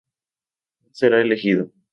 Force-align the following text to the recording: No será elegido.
No 0.81 0.89
será 0.93 1.21
elegido. 1.21 1.69